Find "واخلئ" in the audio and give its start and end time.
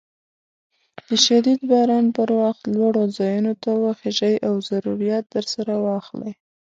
5.85-6.31